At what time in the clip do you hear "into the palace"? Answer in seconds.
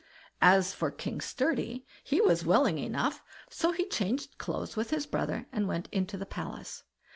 5.91-6.81